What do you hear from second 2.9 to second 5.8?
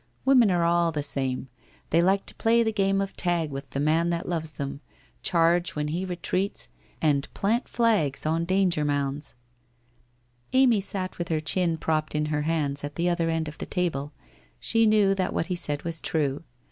of tag with the man that loves them, charge